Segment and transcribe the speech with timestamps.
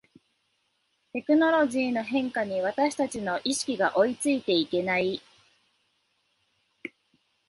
[1.13, 5.21] テクノロジーの変化に私たちの意識が追いついていけない